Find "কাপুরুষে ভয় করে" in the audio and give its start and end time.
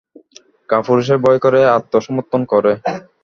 0.69-1.59